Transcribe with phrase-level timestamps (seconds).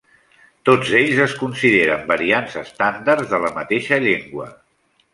[0.69, 4.53] Tots ells es consideren variants estàndards de la mateixa llengua.